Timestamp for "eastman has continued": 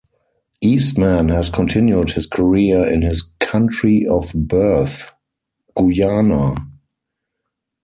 0.63-2.13